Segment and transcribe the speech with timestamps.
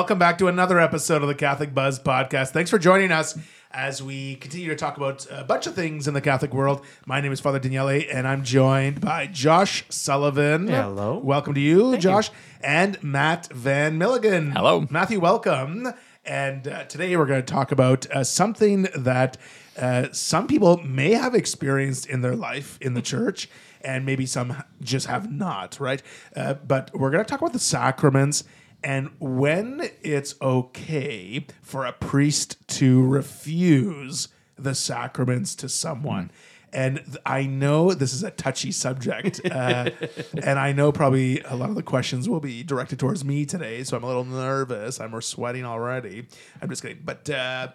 [0.00, 2.52] Welcome back to another episode of the Catholic Buzz podcast.
[2.52, 3.36] Thanks for joining us
[3.70, 6.82] as we continue to talk about a bunch of things in the Catholic world.
[7.04, 10.68] My name is Father Daniele, and I'm joined by Josh Sullivan.
[10.68, 11.18] Hello.
[11.18, 12.30] Welcome to you, Josh,
[12.62, 14.52] and Mat Van Milligan.
[14.52, 14.86] Hello.
[14.88, 15.20] Matthew.
[15.20, 15.92] Welcome.
[16.24, 19.36] And uh, today we're going to talk about uh, something that
[19.78, 23.50] uh, some people may have experienced in their life in the church,
[23.82, 26.02] and maybe some just have not, right?
[26.34, 28.44] Uh, but we're going to talk about the sacraments
[28.82, 36.30] and when it's okay for a priest to refuse the sacraments to someone.
[36.72, 39.90] And th- I know this is a touchy subject, uh,
[40.42, 43.82] and I know probably a lot of the questions will be directed towards me today,
[43.82, 45.00] so I'm a little nervous.
[45.00, 46.28] I'm sweating already.
[46.62, 47.68] I'm just kidding, but uh,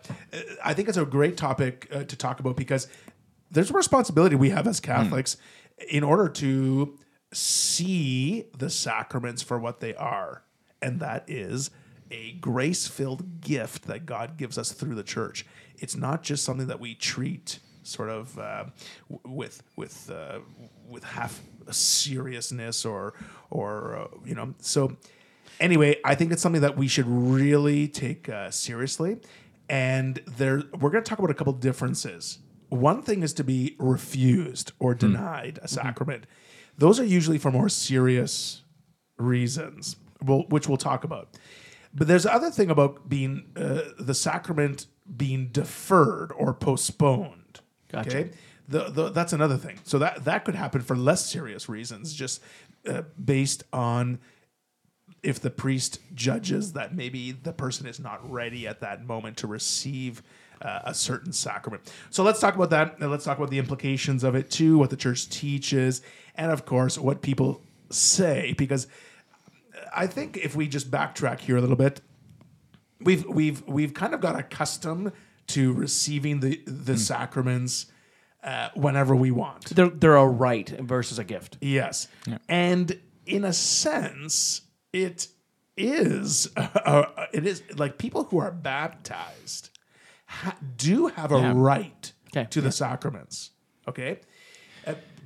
[0.64, 2.88] I think it's a great topic uh, to talk about because
[3.52, 5.36] there's a responsibility we have as Catholics
[5.90, 6.98] in order to
[7.34, 10.44] see the sacraments for what they are,
[10.86, 11.72] and that is
[12.12, 15.46] a grace filled gift that God gives us through the church.
[15.80, 18.66] It's not just something that we treat sort of uh,
[19.10, 20.40] w- with with uh,
[20.88, 23.16] with half seriousness or
[23.50, 24.54] or uh, you know.
[24.60, 24.96] So
[25.58, 29.18] anyway i think it's something that we should really take uh, seriously.
[29.68, 32.40] And there we're going to talk about a couple differences.
[32.70, 36.26] One thing is to be refused or denied a sacrament.
[36.78, 38.64] Those are usually for more serious
[39.18, 41.30] reasons we'll, which we'll talk about
[41.94, 48.10] but there's other thing about being uh, the sacrament being deferred or postponed Gotcha.
[48.10, 48.32] okay
[48.68, 52.42] the, the, that's another thing so that that could happen for less serious reasons just
[52.88, 54.20] uh, based on
[55.26, 59.48] if the priest judges that maybe the person is not ready at that moment to
[59.48, 60.22] receive
[60.62, 61.92] uh, a certain sacrament.
[62.12, 63.00] So let's talk about that.
[63.00, 66.02] And let's talk about the implications of it too, what the church teaches,
[66.36, 68.54] and of course, what people say.
[68.58, 68.88] Because
[69.96, 72.02] I think if we just backtrack here a little bit,
[73.02, 75.12] we've we've we've kind of got accustomed
[75.48, 77.88] to receiving the the sacraments
[78.44, 79.66] uh, whenever we want.
[79.76, 81.58] They're, they're a right versus a gift.
[81.62, 82.08] Yes.
[82.50, 84.62] And in a sense,
[84.94, 85.28] it
[85.78, 89.70] is uh, it is like people who are baptized
[90.28, 91.54] ha- do have a Yeah.
[91.56, 92.48] right Okay.
[92.50, 93.52] to the sacraments.
[93.88, 94.20] Okay?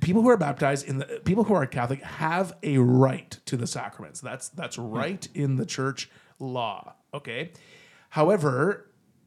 [0.00, 3.66] People who are baptized in the people who are Catholic have a right to the
[3.66, 4.20] sacraments.
[4.20, 6.94] That's that's right in the church law.
[7.12, 7.52] Okay?
[8.10, 8.86] However,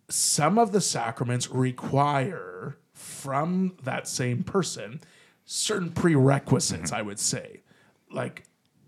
[0.09, 5.01] some of the sacraments require from that same person
[5.45, 7.62] certain prerequisites, I would say.
[8.12, 8.44] Like,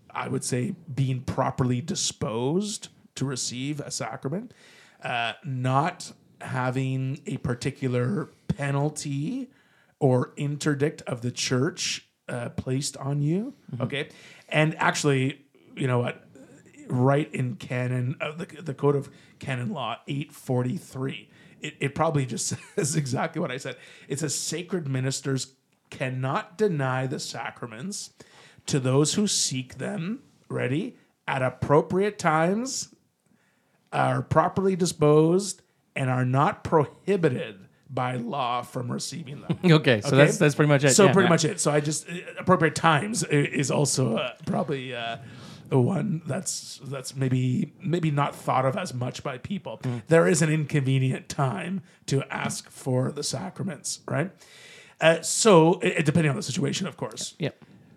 [0.09, 4.53] I would say being properly disposed to receive a sacrament,
[5.03, 9.49] uh, not having a particular penalty
[9.99, 13.53] or interdict of the church uh, placed on you.
[13.79, 14.09] Okay.
[14.49, 15.45] And actually,
[15.75, 16.25] you know what?
[16.87, 21.29] right in canon uh, the, the code of canon law 843
[21.61, 23.75] it, it probably just says exactly what i said
[24.07, 25.53] it says sacred ministers
[25.89, 28.11] cannot deny the sacraments
[28.65, 30.19] to those who seek them
[30.49, 32.93] ready at appropriate times
[33.91, 35.61] are properly disposed
[35.95, 40.83] and are not prohibited by law from receiving them Okay, so that's that's pretty much
[40.83, 40.91] it.
[40.95, 41.13] so yeah.
[41.13, 41.29] pretty Yeah.
[41.29, 41.59] much it.
[41.59, 45.17] So I just uh, appropriate times is also uh, probably uh,
[45.69, 49.79] one that's that's maybe maybe not thought of as much by people.
[49.83, 50.01] Mm.
[50.07, 54.31] There is an inconvenient time to ask for the sacraments, right?
[55.01, 57.35] Uh, so it- depending on the situation, of course.
[57.39, 57.49] Yeah.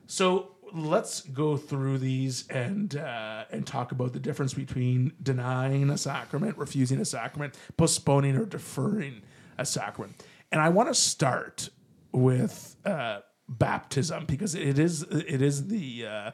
[0.06, 5.96] So let's go through these and uh, and talk about the difference between denying a
[5.98, 9.22] sacrament, refusing a sacrament, postponing or deferring
[9.58, 10.22] a sacrament.
[10.52, 11.68] And I want to start
[12.12, 16.30] with uh, baptism because it is it is the uh,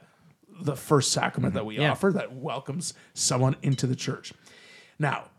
[0.62, 1.90] the first sacrament that we Yeah.
[1.90, 4.32] offer that welcomes someone into the church.
[4.98, 5.30] Now,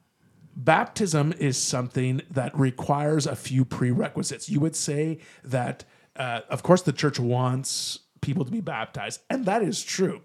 [0.56, 4.50] baptism is something that requires a few prerequisites.
[4.50, 5.86] You would say that,
[6.18, 10.22] uh, of course, the church wants people to be baptized, and that is true.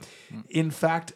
[0.48, 1.12] In fact,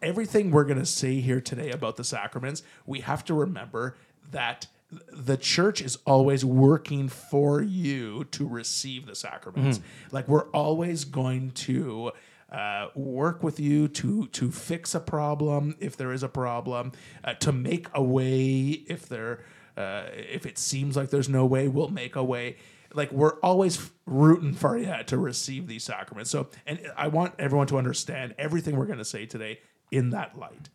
[0.00, 3.96] everything we're going to say here today about the sacraments, we have to remember
[4.30, 9.80] that the church is always working for you to receive the sacraments.
[10.12, 12.12] Like we're always going to
[12.50, 16.92] uh, work with you to to fix a problem if there is a problem,
[17.22, 19.44] uh, to make a way if there
[19.76, 22.56] uh, if it seems like there's no way, we'll make a way.
[22.94, 26.30] Like we're always rooting for you to receive these sacraments.
[26.30, 29.60] So, and I want everyone to understand everything we're going to say today
[29.90, 30.70] in that light.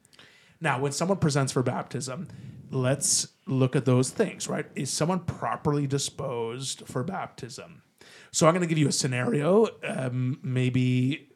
[0.64, 2.30] Now, when someone presents for baptism,
[2.72, 4.66] let's look at those things, right?
[4.76, 7.82] Is someone properly disposed for baptism?
[8.32, 9.68] So I'm going to give you a scenario.
[9.84, 11.28] Um, maybe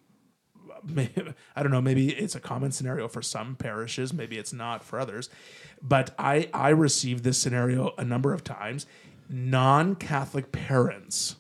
[0.81, 4.81] maybe, I don't know, maybe it's a common scenario for some parishes, maybe it's not
[4.81, 5.29] for others.
[5.81, 8.85] But I I received this scenario a number of times.
[9.29, 11.35] Non-Catholic parents,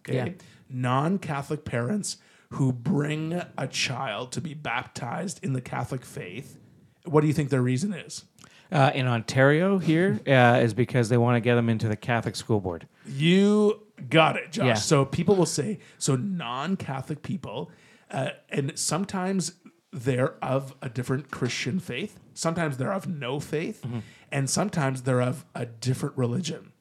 [0.00, 0.28] okay, Yeah.
[0.68, 2.18] non-Catholic parents
[2.50, 6.58] who bring a child to be baptized in the Catholic faith.
[7.04, 8.24] What do you think their reason is?
[8.72, 12.34] Uh, in Ontario, here uh, is because they want to get them into the Catholic
[12.36, 12.86] school board.
[13.06, 14.66] You got it, Josh.
[14.66, 14.74] Yeah.
[14.74, 17.70] So people will say, so non Catholic people,
[18.10, 19.52] uh, and sometimes
[19.92, 23.98] they're of a different Christian faith, sometimes they're of no faith, Mm-hmm.
[24.32, 26.72] and sometimes they're of a different religion.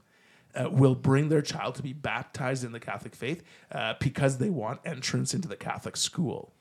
[0.55, 3.41] Uh, will bring their child to be baptized in the Catholic faith
[3.71, 6.53] uh, because they want entrance into the Catholic school.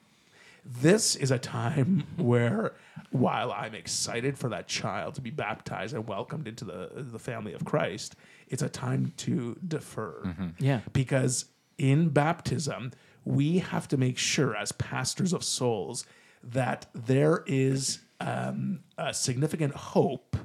[0.64, 2.74] This is a time where,
[3.10, 7.52] while I'm excited for that child to be baptized and welcomed into the, the family
[7.52, 8.14] of Christ,
[8.48, 10.34] it's a time to defer.
[10.58, 10.80] Yeah.
[10.92, 11.46] Because
[11.78, 12.92] in baptism,
[13.24, 16.06] we have to make sure, as pastors of souls,
[16.44, 20.36] that there is um, a significant hope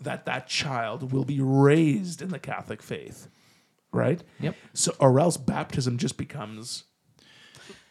[0.00, 3.28] that that child will be raised in the Catholic faith,
[3.92, 4.22] right?
[4.40, 4.56] Yep.
[4.72, 6.84] So, or else baptism just becomes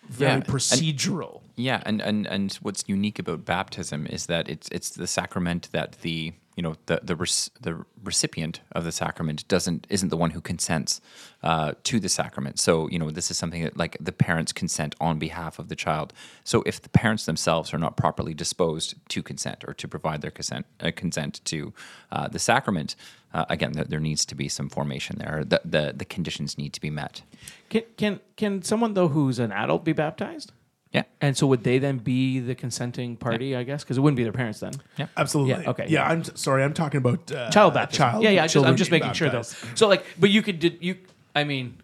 [0.10, 1.42] very Yeah, and- procedural.
[1.56, 6.02] Yeah, and, and and what's unique about baptism is that it's it's the sacrament that
[6.02, 7.16] the you know the the
[7.62, 11.02] the recipient of the sacrament doesn't isn't the one who consents
[11.42, 12.60] uh, to the sacrament.
[12.60, 15.76] So you know this is something that like the parents consent on behalf of the
[15.76, 16.14] child.
[16.44, 20.32] So if the parents themselves are not properly disposed to consent or to provide their
[20.32, 21.74] consent uh, consent to
[22.12, 22.96] uh, the sacrament,
[23.34, 25.44] uh, again there, there needs to be some formation there.
[25.44, 27.24] The, the the conditions need to be met.
[27.70, 30.52] Can can can someone though who's an adult be baptized?
[30.94, 31.04] Yeah.
[31.22, 33.56] And so would they then be the consenting party?
[33.56, 34.74] I guess because it wouldn't be their parents then.
[34.98, 35.08] Yeah.
[35.18, 35.64] Absolutely.
[35.64, 36.10] Yeah, okay, Yeah, yeah.
[36.12, 36.64] I'm t- sorry.
[36.64, 37.98] I'm talking about uh, Child baptism.
[38.12, 38.24] Child.
[38.24, 38.42] yeah, yeah.
[38.44, 39.40] Just, children I'm just being making sure though.
[39.40, 39.78] baptized.
[39.78, 40.98] So like, but you could did you?
[41.36, 41.80] I mean,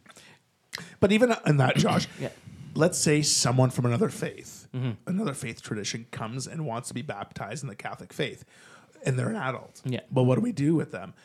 [0.99, 2.29] But even in that, Josh, Yeah.
[2.75, 4.91] let's say someone from another faith, Mm-hmm.
[5.07, 8.45] another faith tradition comes and wants to be baptized in the Catholic faith,
[9.03, 9.81] and they're an adult.
[9.83, 10.01] Yeah.
[10.11, 11.15] But what do we do with them?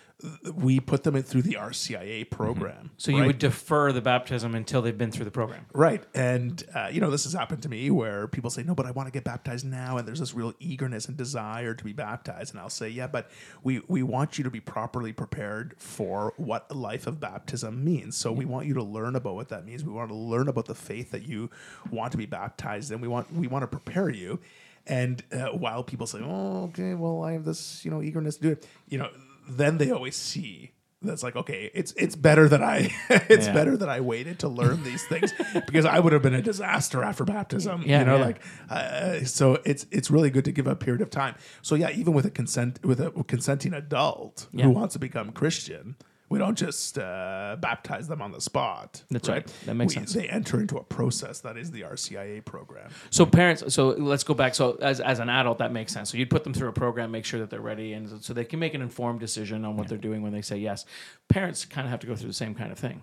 [0.55, 2.75] We put them in through the RCIA program.
[2.75, 2.87] Mm-hmm.
[2.97, 5.67] so you would defer the baptism until they've been through the program.
[5.73, 6.03] Right.
[6.15, 8.91] And, uh, you know, this has happened to me where people say, no, but I
[8.91, 9.97] want to get baptized now.
[9.97, 12.55] And there's this real eagerness and desire to be baptized.
[12.55, 13.31] And I'll say, yeah, but
[13.63, 18.17] we, we want you to be properly prepared for what a life of baptism means.
[18.17, 19.85] So we want you to learn about what that means.
[19.85, 21.51] We want to learn about the faith that you
[21.91, 23.01] want to be baptized in.
[23.01, 24.41] We want, we want to prepare you.
[24.87, 28.43] And uh, while people say, oh, okay, well, I have this, you know, eagerness to
[28.43, 29.09] do it, you know,
[29.49, 30.71] then they always see
[31.03, 32.91] that's like okay it's it's better that i
[33.29, 33.53] it's Yeah.
[33.53, 35.35] better that i waited to learn these things
[35.67, 38.25] because i would have been a disaster after baptism Yeah, you know yeah.
[38.25, 41.91] like uh, so it's it's really good to give a period of time so yeah
[41.91, 45.97] even with a consent with a consenting adult who wants to become christian
[46.35, 49.03] we don't just uh, baptize them on the spot.
[49.11, 49.47] That's right.
[49.67, 50.13] That makes We- sense.
[50.13, 52.91] They enter into a process that is the RCIA program.
[53.11, 54.55] So parents, so let's go back.
[54.55, 56.11] So as, as an adult, that makes sense.
[56.11, 58.45] So you'd put them through a program, make sure that they're ready, and so they
[58.45, 60.85] can make an informed decision on what they're doing when they say yes.
[61.29, 63.01] Parents kind of have to go through the same kind of thing.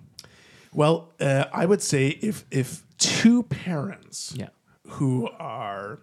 [0.74, 4.50] Well, uh, I would say if if two parents Yeah.
[4.88, 6.00] who are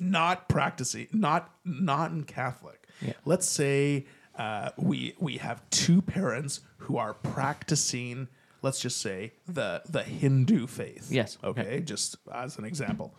[0.00, 3.12] not practicing, not non Catholic, Yeah.
[3.24, 4.06] let's say
[4.38, 8.28] uh, we we have two parents who are practicing.
[8.62, 11.10] Let's just say the the Hindu faith.
[11.10, 11.38] Yes.
[11.42, 11.80] Okay.
[11.84, 13.14] Just as an example.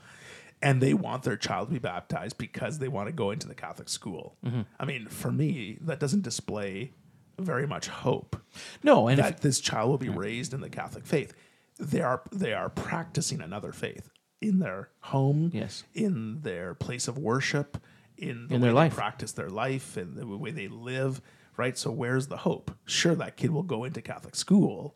[0.62, 3.56] And they want their child to be baptized because they want to go into the
[3.56, 4.36] Catholic school.
[4.46, 4.62] Mm-hmm.
[4.78, 6.92] I mean, for me, that doesn't display
[7.38, 8.36] very much hope
[8.84, 11.34] No, and if, that this child will be raised in the Catholic faith.
[11.80, 14.10] They are they are practicing another faith
[14.42, 15.84] in their home, Yes.
[15.94, 17.78] in their place of worship,
[18.20, 18.96] in the In their they life.
[18.96, 21.22] practice their life, and the way they live.
[21.58, 21.78] Right.
[21.78, 22.72] So where's the hope?
[22.86, 24.96] Sure, that kid will go into Catholic school,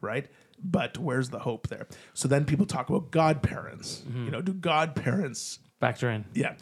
[0.00, 0.28] right?
[0.62, 1.88] But where's the hope there?
[2.14, 4.02] So then people talk about godparents.
[4.08, 4.24] Mm-hmm.
[4.26, 6.24] You know, do godparents factor in.
[6.34, 6.54] yeah.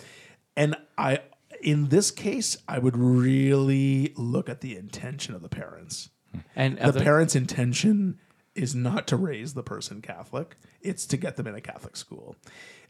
[0.56, 1.20] And I
[1.62, 6.11] in this case, I would really look at the intention of the parents.
[6.56, 8.18] And The parents' intention
[8.54, 12.37] is not to raise the person Catholic; it's to get them in a Catholic school.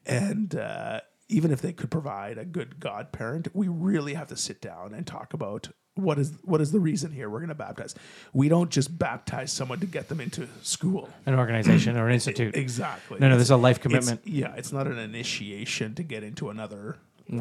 [0.06, 4.60] And uh, even if they could provide a good godparent, we really have to sit
[4.60, 7.94] down and talk about what is what is the reason here we're going to baptize.
[8.32, 11.08] We don't just baptize someone to get them into school.
[11.24, 12.56] an organization or an institute.
[12.56, 13.18] Exactly.
[13.20, 14.26] No, no, there's a life It's- commitment.
[14.26, 16.98] yeah, it's not an initiation to get into another,
[17.32, 17.36] uh,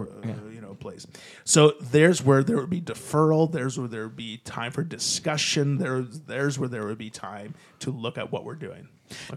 [0.53, 1.07] you know, place.
[1.45, 3.51] So there's where there would be deferral.
[3.51, 5.79] There's where there would be time for discussion.
[5.79, 8.87] There's there's where there would be time to look at what we're doing.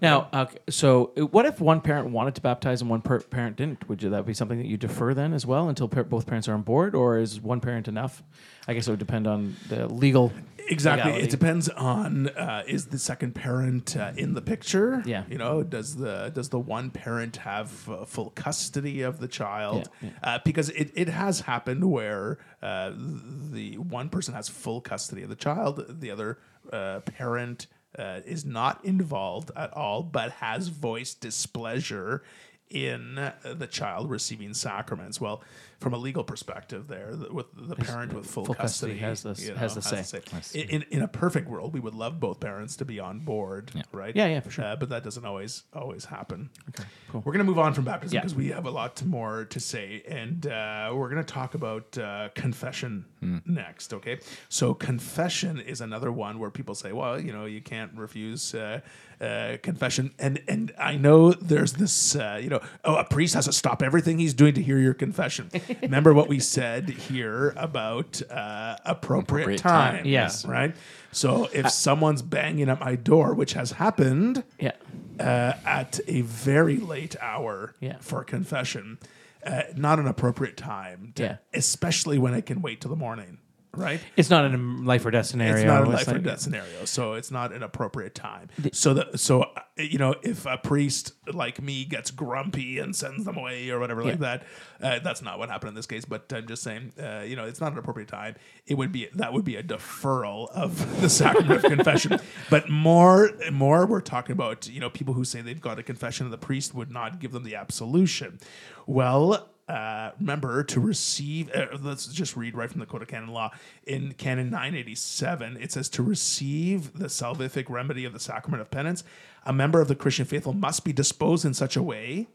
[0.02, 3.56] Now, okay, so uh, what if one parent wanted to baptize and one per- parent
[3.56, 3.88] didn't?
[3.88, 6.48] Would you, that be something that you defer then as well until par- both parents
[6.48, 8.22] are on board, or is one parent enough?
[8.68, 10.32] I guess it would depend on the legal.
[10.68, 11.04] Exactly.
[11.12, 11.24] legality.
[11.28, 15.00] It depends on uh, is the second parent uh, in the picture?
[15.06, 15.22] Yeah.
[15.30, 19.88] You know, does the does the one parent have uh, full custody of the child?
[20.02, 25.22] Yeah, Uh, because it, it has happened where uh, the one person has full custody
[25.22, 26.38] of the child, the other
[26.72, 27.68] uh, parent
[27.98, 32.22] uh, is not involved at all, but has voiced displeasure
[32.68, 35.20] in the child receiving sacraments.
[35.20, 35.42] Well,
[35.80, 39.22] from a legal perspective, there the- with the parent with full, full custody custody, has
[39.22, 40.60] the- you has the know, say.
[40.60, 43.70] In, in in a perfect world, we would love both parents to be on board,
[43.92, 44.14] right?
[44.16, 44.64] Yeah, yeah, for sure.
[44.64, 46.50] Uh, but that doesn't always always happen.
[46.70, 47.22] Okay, cool.
[47.24, 48.20] We're gonna move on from baptism Yeah.
[48.20, 52.28] because we have a lot more to say, and uh, we're gonna talk about uh,
[52.34, 53.38] confession Hmm.
[53.46, 53.92] next.
[53.94, 54.18] Okay,
[54.48, 58.54] so confession is another one where people say, well, you know, you can't refuse.
[58.54, 58.80] Uh,
[59.20, 63.46] uh, confession, and and I know there's this, uh, you know, oh, a priest has
[63.46, 65.48] to stop everything he's doing to hear your confession.
[65.82, 70.44] Remember what we said here about uh, appropriate, Appropriate time, time, Yes.
[70.44, 70.74] right.
[71.12, 74.72] So if someone's banging at my door, which has happened, Yeah.
[75.18, 77.96] uh, at a very late hour Yeah.
[78.00, 78.98] for confession,
[79.44, 81.36] uh, not an appropriate time, to, Yeah.
[81.54, 83.38] especially when it can wait till the morning,
[83.76, 84.00] right?
[84.16, 85.56] It's not in a life or death scenario.
[85.56, 88.48] It's not a life or death scenario, so it's not an appropriate time.
[88.72, 93.24] so the so uh, you know if a priest like me gets grumpy and sends
[93.24, 94.44] them away or whatever like that,
[94.82, 96.04] uh, that's not what happened in this case.
[96.04, 98.36] But I'm just saying, uh, you know, it's not an appropriate time.
[98.66, 102.18] It would be that would be a deferral of the sacrament of confession.
[102.50, 106.26] But more more, we're talking about you know people who say they've got a confession
[106.26, 108.38] and the priest would not give them the absolution.
[108.86, 111.50] Well, uh, remember to receive.
[111.52, 113.50] Uh, let's just read right from the Code of Canon Law
[113.84, 115.56] in Canon 987.
[115.60, 119.02] It says to receive the salvific remedy of the sacrament of penance,
[119.44, 122.28] a member of the Christian faithful must be disposed in such a way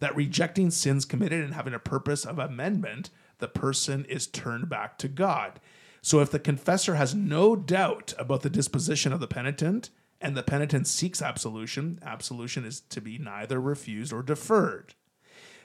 [0.00, 4.96] that rejecting sins committed and having a purpose of amendment, the person is turned back
[4.98, 5.60] to God.
[6.00, 9.90] So if the confessor has no doubt about the disposition of the penitent
[10.20, 14.94] and the penitent seeks absolution, absolution is to be neither refused or deferred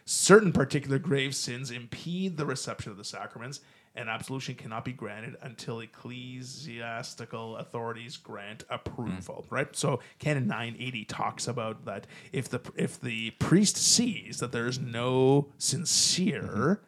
[0.06, 3.62] certain particular grave sins impede the reception of the sacraments,
[3.96, 9.46] and absolution cannot be granted until ecclesiastical authorities grant approval.
[9.50, 9.76] Right.
[9.76, 14.80] So Canon 980 talks about that if the if the priest sees that there is
[14.80, 16.82] no sincere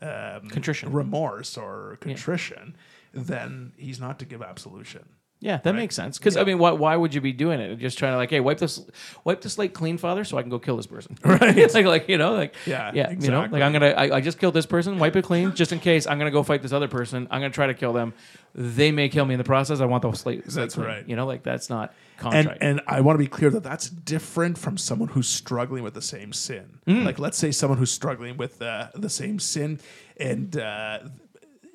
[0.00, 0.92] um, Contrition.
[0.92, 2.76] remorse or contrition,
[3.12, 5.04] then he's not to give absolution.
[5.38, 6.18] Yeah, that makes sense.
[6.18, 7.76] Because I mean, why, why would you be doing it?
[7.76, 8.82] Just trying to like, hey, wipe this,
[9.24, 11.18] wipe this slate clean, Father, so I can go kill this person.
[11.24, 11.58] Right?
[11.58, 14.20] it's like, like you know, like Yeah, yeah, you know, like I'm gonna, I, I
[14.20, 16.72] just killed this person, wipe it clean, just in case I'm gonna go fight this
[16.72, 17.28] other person.
[17.30, 18.14] I'm gonna try to kill them.
[18.54, 19.80] They may kill me in the process.
[19.80, 20.44] I want the slate.
[20.44, 20.86] slate That's clean.
[20.86, 21.08] right.
[21.08, 21.92] You know, like that's not
[22.24, 25.94] and and I want to be clear that that's different from someone who's struggling with
[25.94, 26.78] the same sin.
[26.86, 27.04] Mm.
[27.04, 29.80] Like, let's say someone who's struggling with uh, the same sin,
[30.16, 31.00] and uh,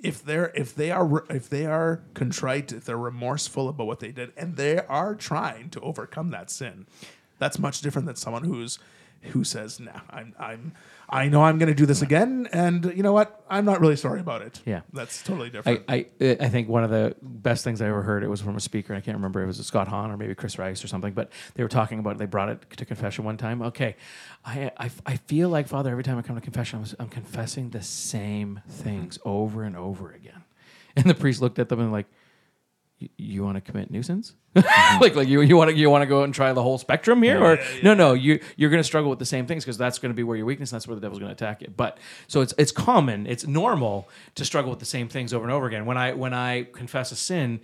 [0.02, 4.12] if they're if they are if they are contrite, if they're remorseful about what they
[4.12, 6.88] did, and they are trying to overcome that sin,
[7.40, 8.80] that's much different than someone who's
[9.22, 10.74] who says, "Nah, I'm I'm
[11.10, 13.44] I know I'm going to do this again, and you know what?
[13.50, 14.82] I'm not really sorry about it." Yeah.
[14.94, 15.84] that's totally different.
[15.88, 18.56] I, I I think one of the best things I ever heard it was from
[18.56, 18.94] a speaker.
[18.94, 19.42] I can't remember.
[19.44, 21.14] It was Scott Hahn or maybe Chris Rice or something.
[21.14, 22.18] But they were talking about.
[22.18, 23.62] They brought it to confession one time.
[23.62, 23.96] Okay,
[24.46, 27.70] I I, I feel like Father every time I come to confession, I'm, I'm confessing
[27.70, 29.30] the same things mm-hmm.
[29.30, 30.44] over and over again.
[30.96, 32.08] And the priest looked at them and like,
[33.18, 34.34] "You- want to commit nuisance?
[34.56, 35.02] Mm-hmm.
[35.02, 37.24] like like you you want to you want to go and try the whole spectrum
[37.24, 39.98] here or no no you you're going to struggle with the same things because that's
[39.98, 41.70] going to be where your weakness that's where the devil's going to attack you.
[41.76, 45.54] But so it's it's common it's normal to struggle with the same things over and
[45.54, 45.86] over again.
[45.86, 47.62] When I when I confess a sin.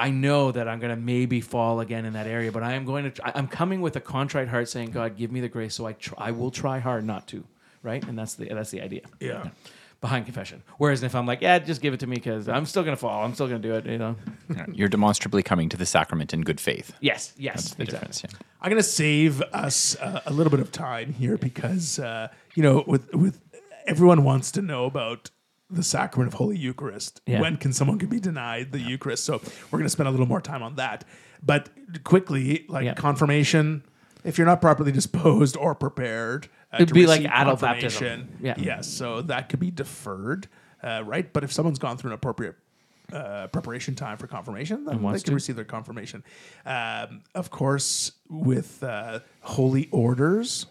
[0.00, 2.84] I know that I'm going to maybe fall again in that area, but I am
[2.84, 3.36] going to.
[3.36, 6.28] I'm coming with a contrite heart, saying, "God, give me the grace, so I try,
[6.28, 7.42] I will try hard not to."
[7.82, 9.48] Right, and that's the that's the idea yeah.
[10.00, 10.62] Behind confession.
[10.78, 13.00] Whereas if I'm like, "Yeah, just give it to me," because I'm still going to
[13.00, 13.86] fall, I'm still going to do it.
[13.86, 14.16] You know?
[14.72, 16.92] You're demonstrably coming to the sacrament in good faith.
[17.00, 18.08] Yes, yes, That's the exactly.
[18.08, 18.22] difference.
[18.24, 18.46] Yeah.
[18.60, 22.62] I'm going to save us uh, a little bit of time here because uh, you
[22.62, 23.40] know with with
[23.86, 25.30] everyone wants to know about
[25.70, 27.20] the sacrament of Holy Eucharist.
[27.26, 27.40] Yeah.
[27.40, 29.24] When can someone can be denied the Eucharist?
[29.24, 29.40] So
[29.70, 31.04] we're going to spend a little more time on that.
[31.42, 31.68] But
[32.04, 32.94] quickly, like Yeah.
[32.94, 33.82] confirmation,
[34.24, 38.28] if you're not properly disposed or prepared, uh, It'd be like adult baptism.
[38.40, 38.54] Yeah.
[38.58, 38.86] Yes.
[38.88, 40.48] So that could be deferred,
[40.82, 41.32] uh, right?
[41.32, 42.56] But if someone's gone through an appropriate
[43.12, 45.34] uh, preparation time for confirmation, then they can to.
[45.34, 46.22] receive their confirmation.
[46.66, 50.66] Um, of course, with uh, holy orders,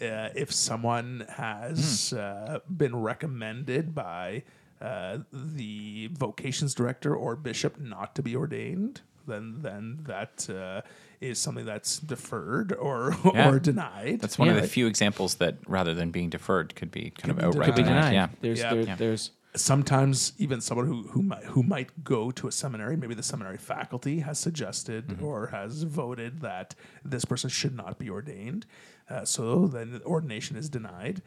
[0.00, 4.44] uh, if someone has uh, been recommended by
[4.80, 10.82] uh, the vocations director or bishop not to be ordained, then then that uh,
[11.22, 13.48] is something that's deferred or Yeah.
[13.50, 14.20] or denied.
[14.20, 17.38] That's one of the few examples that rather than being deferred could be kind of
[17.38, 18.10] be outright Could be Denied.
[18.10, 18.12] denied.
[18.14, 18.28] Yeah.
[18.40, 18.74] There's Yeah.
[18.74, 18.96] there, Yeah.
[18.96, 23.22] there's sometimes even someone who who might, who might go to a seminary, maybe the
[23.22, 25.24] seminary faculty has suggested Mm-hmm.
[25.24, 26.74] or has voted that
[27.04, 28.66] this person should not be ordained,
[29.10, 31.22] uh, so then ordination is denied.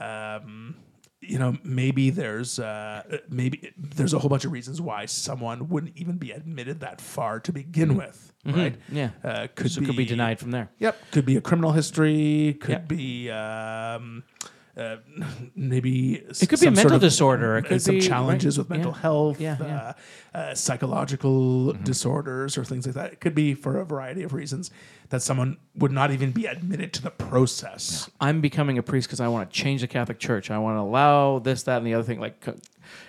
[0.00, 0.76] Um,
[1.20, 5.96] you know, maybe there's uh, maybe there's a whole bunch of reasons why someone wouldn't
[5.96, 8.78] even be admitted that far to begin with, right?
[8.78, 8.96] Mm-hmm.
[8.96, 9.10] yeah.
[9.24, 10.70] uh, could so be could be denied from there.
[10.78, 12.56] Yep, could be a criminal history.
[12.60, 12.78] Could Yeah.
[12.78, 14.22] be um,
[14.78, 14.96] uh,
[15.56, 17.56] maybe It could be a mental disorder.
[17.58, 19.00] It could some be- challenges right, with mental yeah.
[19.00, 19.92] health, Yeah, yeah.
[20.34, 23.12] Uh, uh, psychological disorders, or things like that.
[23.12, 24.70] It could be for a variety of reasons
[25.08, 28.08] that someone would not even be admitted to the process.
[28.20, 30.50] I'm becoming a priest because I want to change the Catholic Church.
[30.50, 32.20] I want to allow this, that, and the other thing.
[32.20, 32.44] Like,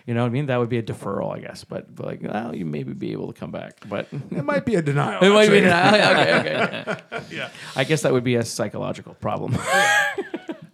[0.08, 0.48] you know what I mean?
[0.48, 1.64] That would be a deferral, I guess.
[1.66, 3.88] But, but like, well, you maybe be able to come back.
[3.88, 5.22] But It might be a denial.
[5.22, 5.60] it might be.
[5.60, 6.52] actually.
[6.52, 7.24] okay, okay.
[7.36, 7.50] yeah.
[7.76, 9.58] I guess that would be a psychological problem.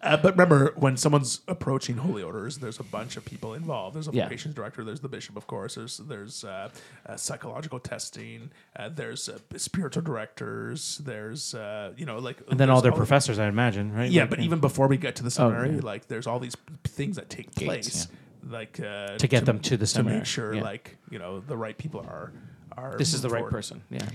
[0.05, 3.95] Uh, but remember, when someone's approaching holy orders, there's a bunch of people involved.
[3.95, 4.25] There's a Yeah.
[4.25, 4.83] vocations director.
[4.83, 5.75] There's the bishop, of course.
[5.75, 6.69] There's there's uh,
[7.07, 8.51] uh, psychological testing.
[8.75, 10.99] Uh, there's uh, spiritual directors.
[11.03, 14.09] There's uh, you know like and then all their professors, I imagine, right?
[14.11, 15.81] Yeah, Like, but even before we get to the seminary, yeah.
[15.81, 18.07] like there's all these things that take place,
[18.47, 20.61] like uh, To get them to the seminary, to make sure yeah.
[20.61, 22.31] like you know the right people are
[22.77, 22.95] are.
[22.97, 23.81] this is the right person.
[23.89, 24.07] Yeah.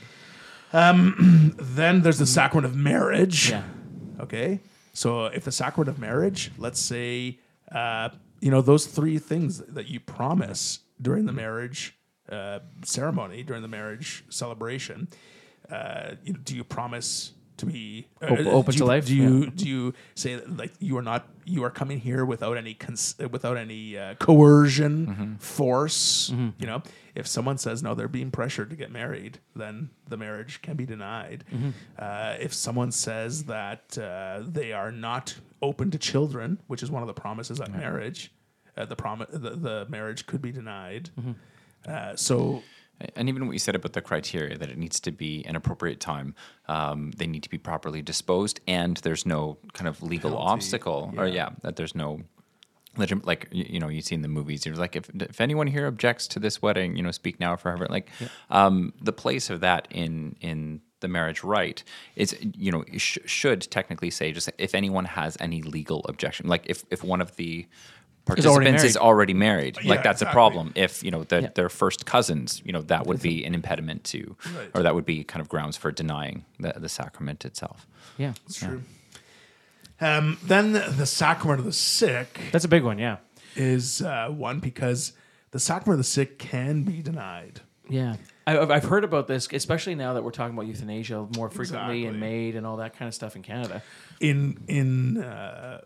[0.73, 3.51] Um, Then there's the sacrament of marriage.
[3.51, 3.65] Yeah.
[4.21, 4.61] Okay.
[4.93, 7.39] So if the sacrament of marriage, let's say,
[7.73, 11.97] uh, you know, those three things that you promise during the marriage
[12.29, 15.09] uh, ceremony, during the marriage celebration,
[15.71, 18.26] uh, you know, do you promise to be uh,
[18.59, 19.07] open to you- life?
[19.07, 22.57] Do you do you say that, like you are not you are coming here without
[22.57, 25.35] any cons- without any uh, coercion, Mm-hmm.
[25.37, 26.31] force?
[26.59, 26.83] You know,
[27.14, 30.87] if someone says no, they're being pressured to get married, then the marriage can be
[30.87, 31.45] denied.
[31.52, 31.71] Mm-hmm.
[31.99, 37.02] Uh, if someone says that uh, they are not open to children, which is one
[37.02, 38.33] of the promises at marriage,
[38.76, 41.11] uh, the promise the, the marriage could be denied.
[41.19, 41.33] Mm-hmm.
[41.87, 42.62] Uh, so
[43.16, 46.00] And even what you said about the criteria that it needs to be an appropriate
[46.00, 46.34] time,
[46.69, 51.15] um, they need to be properly disposed, and there's no kind of legal Penalty, obstacle,
[51.17, 51.34] or yeah.
[51.34, 52.21] yeah, that there's no
[52.97, 56.26] like you, know you see in the movies you're like if if anyone here objects
[56.26, 58.08] to this wedding you know speak now or forever like
[58.50, 61.82] um, the place of that in in the marriage right
[62.17, 66.63] is you know sh- should technically say just if anyone has any legal objection like
[66.67, 67.67] if if one of the
[68.47, 70.30] already is already married Yeah, like that's exactly.
[70.30, 71.49] a problem if you know the, Yeah.
[71.54, 74.71] their first cousins you know that would be an impediment to Right.
[74.75, 77.86] or that would be kind of grounds for denying the, the sacrament itself
[78.19, 78.32] Yeah.
[78.47, 78.82] it's true.
[80.00, 82.99] Um, then the sacrament of the sick That's a big one.
[82.99, 83.19] Yeah.
[83.56, 85.12] is uh, one because
[85.50, 87.60] the sacrament of the sick can be denied.
[87.88, 88.16] Yeah.
[88.47, 92.06] I- I've, I've heard about this, especially now that we're talking about euthanasia more frequently
[92.06, 92.47] and Exactly.
[92.47, 93.82] MAID and all that kind of stuff in Canada.
[94.21, 95.80] in in uh,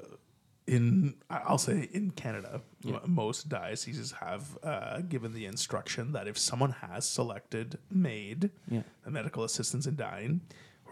[0.66, 6.38] in I'll say in Canada, m- most dioceses have uh, given the instruction that if
[6.38, 8.82] someone has selected made Yeah.
[9.04, 10.40] a medical assistance in dying,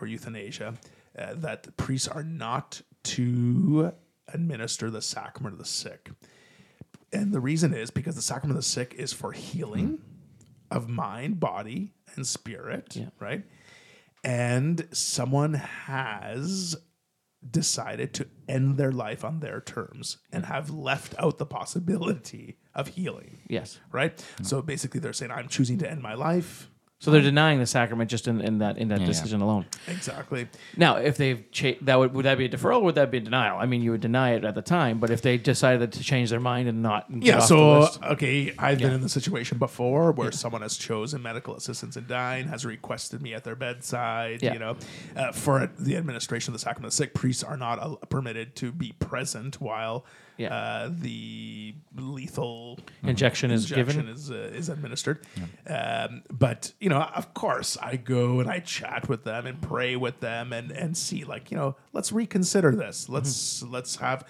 [0.01, 0.75] or euthanasia,
[1.19, 3.93] uh, that priests are not to
[4.29, 6.11] administer the sacrament of the sick.
[7.13, 10.01] And the reason is because the sacrament of the sick is for healing
[10.71, 13.11] of mind, body, and spirit, Yeah.
[13.21, 13.45] right?
[14.25, 16.77] And someone has
[17.51, 22.89] decided to end their life on their terms and have left out the possibility of
[22.89, 23.79] healing, Yes.
[23.91, 24.25] right?
[24.43, 26.71] So basically, they're saying, I'm choosing to end my life.
[27.03, 29.07] So they're denying the sacrament just in, in that in that Yeah.
[29.07, 29.67] decision alone.
[29.89, 30.47] Exactly.
[30.77, 32.77] Now, if they've cha- that would would that be a deferral?
[32.77, 33.59] or Would that be a denial?
[33.59, 36.31] I mean, you would deny it at the time, but if they decided to change
[36.31, 38.95] their mind and not get Yeah, off the so list- okay, I've been Yeah.
[38.95, 43.35] in the situation before where someone has chosen medical assistance in dying, has requested me
[43.35, 44.41] at their bedside.
[44.41, 44.53] Yeah.
[44.53, 44.77] You know,
[45.17, 48.55] uh, for the administration of the sacrament of the sick, priests are not uh, permitted
[48.57, 50.05] to be present while
[50.39, 50.55] Yeah.
[50.55, 54.15] uh, the lethal injection is injection given.
[54.15, 55.21] is uh, is administered.
[55.69, 59.97] Um, but you know, of course, I go and I chat with them and pray
[59.97, 63.09] with them and and see like you know, let's reconsider this.
[63.09, 64.27] Let's let's have.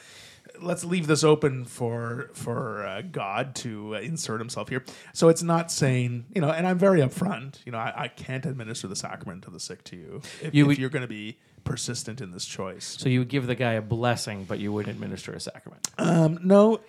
[0.61, 4.85] Let's leave this open for for uh, God to uh, insert Himself here.
[5.15, 7.65] So it's not saying you know, and I'm very upfront.
[7.65, 10.71] You know, I, I can't administer the sacrament to the sick to you if, You
[10.71, 12.97] if you're going to be persistent in this choice.
[12.99, 15.89] So you would give the guy a blessing, but you wouldn't administer a sacrament.
[15.99, 16.81] Um, no,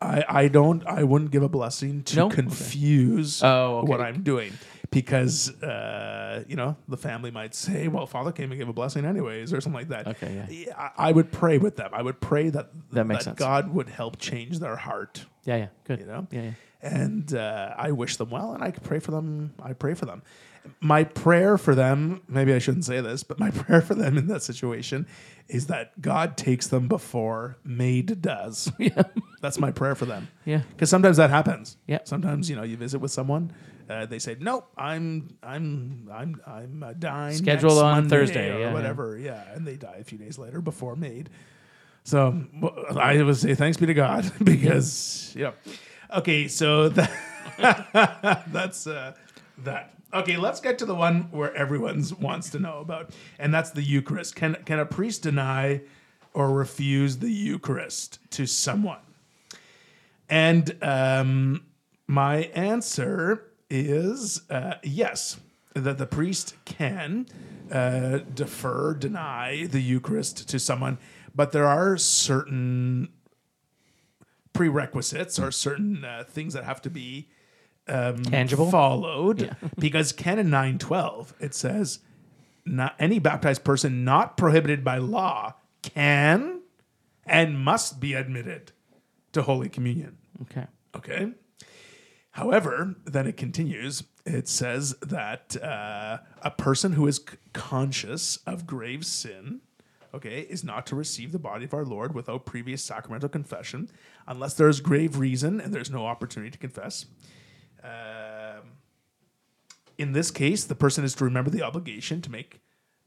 [0.00, 0.86] I, I don't.
[0.86, 2.28] I wouldn't give a blessing to No?
[2.30, 3.88] Confuse Oh, okay.
[3.88, 4.52] what I'm doing
[4.90, 9.04] because uh, you know the family might say, "Well, Father came and gave a blessing
[9.04, 10.06] anyways," or something like that.
[10.08, 10.74] Okay, yeah.
[10.96, 11.90] I, I would pray with them.
[11.92, 13.38] I would pray that That makes sense.
[13.38, 15.26] God would help change their heart.
[15.44, 16.00] Yeah, yeah, good.
[16.00, 16.50] You know, yeah, yeah.
[16.82, 19.52] and uh, I wish them well, and I could pray for them.
[19.62, 20.22] I pray for them.
[20.80, 24.26] My prayer for them, maybe I shouldn't say this, but my prayer for them in
[24.28, 25.06] that situation
[25.48, 28.70] is that God takes them before MAID does.
[28.78, 29.02] Yeah.
[29.40, 30.28] That's my prayer for them.
[30.44, 30.62] Yeah.
[30.70, 31.76] Because sometimes that happens.
[31.86, 32.00] Yeah.
[32.04, 33.52] Sometimes you know you visit with someone,
[33.88, 38.58] uh, they say, "Nope, I'm I'm I'm I'm uh, dying Scheduled on Monday," Thursday, or
[38.58, 38.72] yeah, yeah.
[38.72, 39.54] whatever." Yeah.
[39.54, 41.30] and they die a few days later before MAID.
[42.04, 42.42] So
[42.96, 45.52] I would say thanks be to God because yeah.
[46.10, 47.10] Okay, so that,
[48.50, 49.12] that's uh,
[49.58, 49.92] that.
[50.12, 53.82] Okay, let's get to the one where everyone wants to know about, and that's the
[53.82, 54.34] Eucharist.
[54.34, 55.82] Can can a priest deny
[56.32, 59.00] or refuse the Eucharist to someone?
[60.30, 61.66] And um,
[62.06, 65.38] my answer is uh, yes,
[65.74, 67.26] that the priest can
[67.70, 70.96] uh, defer, deny the Eucharist to someone,
[71.34, 73.08] but there are certain
[74.54, 77.28] prerequisites or certain uh, things that have to be
[77.88, 78.70] Tangible.
[78.70, 82.00] followed because canon 912 it says
[82.64, 86.60] not any baptized person not prohibited by law can
[87.26, 88.72] and must be admitted
[89.32, 90.66] to holy communion Okay.
[90.94, 91.32] okay
[92.32, 98.66] however then it continues it says that uh, a person who is c- conscious of
[98.66, 99.60] grave sin
[100.14, 103.88] okay is not to receive the body of our lord without previous sacramental confession
[104.26, 107.06] unless there's grave reason and there's no opportunity to confess
[107.84, 108.62] um,
[109.96, 112.60] in this case, the person is to remember the obligation to make.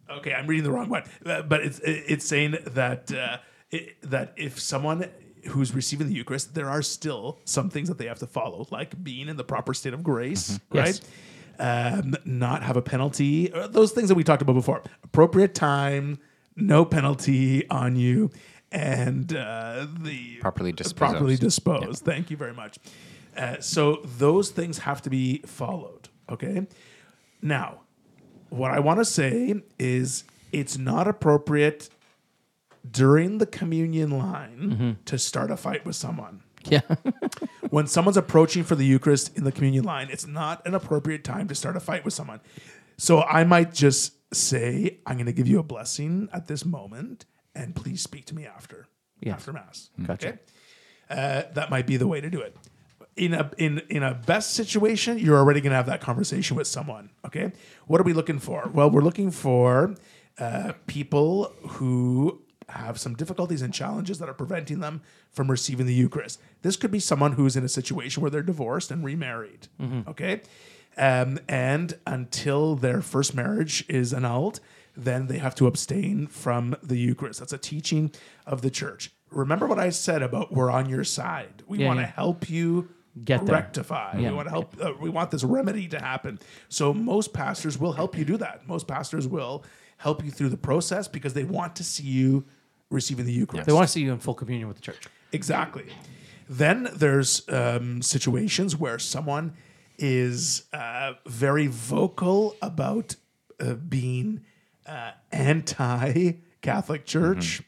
[0.09, 3.37] Okay, I'm reading the wrong one, uh, but it's it's saying that uh,
[3.69, 5.09] it, that if someone
[5.47, 9.01] who's receiving the Eucharist, there are still some things that they have to follow, like
[9.03, 10.87] being in the proper state of grace, right?
[10.87, 11.01] Yes.
[11.59, 14.81] Um, not have a penalty, uh, those things that we talked about before.
[15.03, 16.17] Appropriate time,
[16.55, 18.31] no penalty on you,
[18.71, 20.97] and uh, the Properly disposed.
[20.97, 22.03] properly disposed.
[22.03, 22.79] Thank you very much.
[23.35, 26.09] Uh, so those things have to be followed.
[26.29, 26.67] Okay.
[27.41, 27.81] Now,
[28.49, 31.89] what I want to say is it's not appropriate
[32.89, 36.41] during the communion line to start a fight with someone.
[36.65, 36.81] Yeah.
[37.69, 41.47] When someone's approaching for the Eucharist in the communion line, it's not an appropriate time
[41.47, 42.41] to start a fight with someone.
[42.97, 47.23] So I might just say, I'm going to give you a blessing at this moment,
[47.55, 48.87] and please speak to me after,
[49.21, 49.35] Yes.
[49.35, 49.89] after Mass.
[50.03, 50.27] Gotcha.
[50.27, 50.37] Okay?
[51.09, 52.57] Uh, that might be the way to do it.
[53.17, 56.65] In a in in a best situation, you're already going to have that conversation with
[56.67, 57.09] someone.
[57.25, 57.51] Okay,
[57.85, 58.69] what are we looking for?
[58.73, 59.95] Well, we're looking for
[60.39, 65.93] uh, people who have some difficulties and challenges that are preventing them from receiving the
[65.93, 66.39] Eucharist.
[66.61, 69.67] This could be someone who's in a situation where they're divorced and remarried.
[70.07, 70.39] Okay,
[70.95, 74.61] um, and until their first marriage is annulled,
[74.95, 77.39] then they have to abstain from the Eucharist.
[77.41, 78.11] That's a teaching
[78.47, 79.11] of the church.
[79.31, 81.63] Remember what I said about we're on your side.
[81.67, 82.11] We Yeah, want to yeah.
[82.11, 82.89] help you
[83.23, 83.55] Get there.
[83.55, 84.17] rectify.
[84.17, 84.29] Yeah.
[84.29, 84.75] We want to help.
[84.81, 86.39] Uh, we want this remedy to happen.
[86.69, 88.67] So most pastors will help you do that.
[88.67, 89.65] Most pastors will
[89.97, 92.45] help you through the process because they want to see you
[92.89, 93.67] receiving the Eucharist.
[93.67, 95.07] They want to see you in full communion with the church.
[95.31, 95.85] Exactly.
[96.49, 99.53] Then there's um, situations where someone
[99.97, 103.15] is uh, very vocal about
[103.59, 104.41] uh, being
[104.85, 107.61] uh, anti Catholic Church.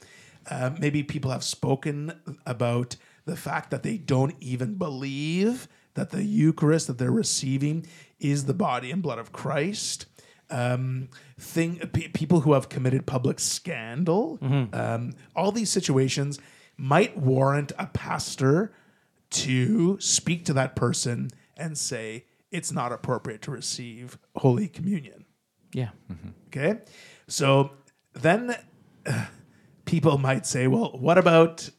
[0.50, 2.14] Uh, maybe people have spoken
[2.46, 7.86] about the fact that they don't even believe that the Eucharist that they're receiving
[8.20, 10.08] is the body and blood of Christ
[10.50, 11.10] um,
[11.40, 14.38] thing, pe- people who have committed public scandal.
[14.74, 16.40] Um, all these situations
[16.78, 18.74] might warrant a pastor
[19.32, 25.26] to speak to that person and say it's not appropriate to receive Holy Communion.
[25.74, 25.90] Yeah.
[26.12, 26.30] Mm-hmm.
[26.48, 26.82] Okay,
[27.28, 27.72] so
[28.14, 28.56] then
[29.06, 29.26] uh,
[29.86, 31.70] people might say, well, what about?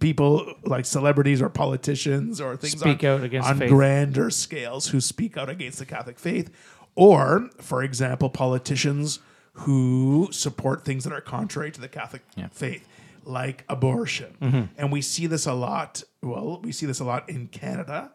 [0.00, 3.70] People like celebrities or politicians or things Speak on, out against on faith.
[3.70, 6.50] grander scales who speak out against the Catholic faith,
[6.96, 9.20] or, for example, politicians
[9.52, 12.88] who support things that are contrary to the Catholic faith,
[13.24, 14.36] like abortion.
[14.40, 14.62] Mm-hmm.
[14.78, 16.02] And we see this a lot.
[16.22, 18.10] Well, we see this a lot in Canada.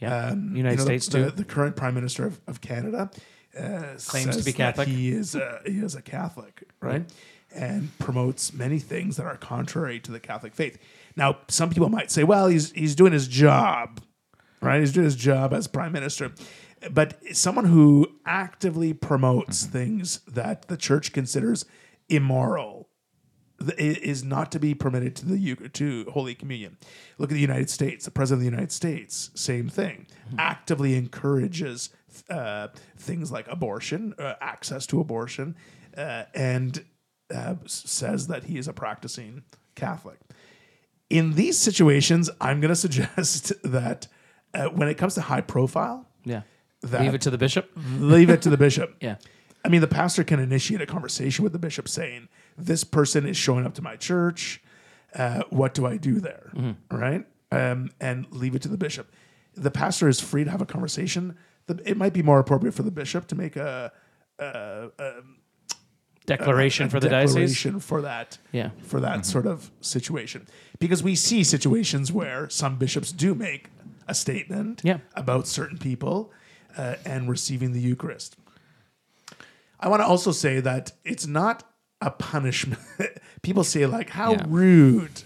[0.00, 0.28] Yeah.
[0.28, 1.24] Um, United you know, States the, too.
[1.26, 3.10] the, the current prime minister of, of Canada
[3.58, 4.88] uh, Claims to be Catholic.
[4.88, 7.04] He is a, he is a Catholic, right?
[7.54, 10.78] And promotes many things that are contrary to the Catholic faith.
[11.20, 14.00] Now, some people might say, "Well, he's he's doing his job,
[14.62, 14.80] right?
[14.80, 16.32] He's doing his job as prime minister."
[16.90, 19.72] But someone who actively promotes Mm-hmm.
[19.72, 21.66] things that the church considers
[22.08, 22.88] immoral
[23.76, 26.78] is not to be permitted to the to Holy Communion.
[27.18, 28.06] Look at the United States.
[28.06, 30.06] The President of the United States, same thing,
[30.38, 31.90] actively encourages
[32.30, 35.54] uh, things like abortion, uh, access to abortion,
[35.98, 36.82] uh, and
[37.34, 39.42] uh, says that he is a practicing
[39.74, 40.18] Catholic.
[41.10, 44.06] In these situations, I'm going to suggest that
[44.54, 46.42] uh, when it comes to high profile, Yeah.
[46.82, 47.70] that Leave it to the bishop.
[47.98, 48.94] leave it to the bishop.
[49.00, 49.16] Yeah.
[49.64, 53.36] I mean, the pastor can initiate a conversation with the bishop saying, This person is
[53.36, 54.62] showing up to my church.
[55.14, 56.50] Uh, what do I do there?
[56.54, 56.96] Mm-hmm.
[56.96, 57.26] Right?
[57.52, 59.10] Um, and leave it to the bishop.
[59.54, 61.36] The pastor is free to have a conversation.
[61.66, 63.92] The, it might be more appropriate for the bishop to make a,
[64.38, 64.88] a
[66.38, 67.34] for the diocese.
[67.34, 68.70] declaration for that Yeah.
[68.82, 70.46] for that sort of situation
[70.78, 73.68] because we see situations where some bishops do make
[74.08, 74.98] a statement Yeah.
[75.14, 76.32] about certain people
[76.76, 78.36] uh, and receiving the Eucharist.
[79.80, 81.64] I want to also say that it's not
[82.00, 82.80] a punishment.
[83.42, 84.44] People say like, "How Yeah.
[84.48, 85.22] rude,"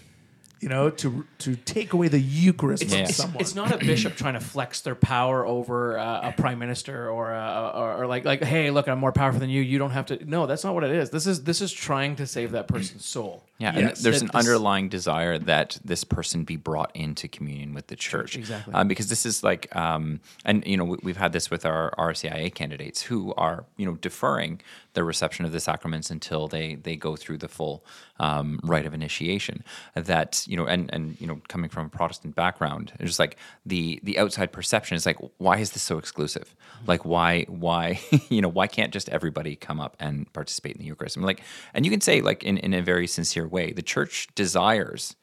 [0.61, 3.05] you know, to to take away the Eucharist It's, from Yeah.
[3.07, 3.41] it's, someone.
[3.41, 7.31] it's not a bishop trying to flex their power over uh, a prime minister or,
[7.33, 10.05] a, or or like like hey look I'm more powerful than you you don't have
[10.07, 12.67] to no that's not what it is this is this is trying to save that
[12.67, 13.77] person's soul Yeah, Yes.
[13.97, 17.87] and there's That an this- underlying desire that this person be brought into communion with
[17.87, 18.35] the church.
[18.35, 18.73] Exactly.
[18.73, 21.91] Um, because this is like, um, and you know, we, we've had this with our
[21.97, 24.59] RCIA candidates who are, you know, deferring
[24.95, 27.85] the reception of the sacraments until they they go through the full
[28.19, 29.63] um, rite of initiation.
[29.93, 33.37] That you know, and and you know, coming from a Protestant background, it's just like
[33.65, 36.55] the the outside perception is like, why is this so exclusive?
[36.87, 40.85] Like, why why you know, why can't just everybody come up and participate in the
[40.85, 41.15] Eucharist?
[41.15, 41.41] I'm like,
[41.73, 45.15] and you can say like in in a very sincere way, the church desires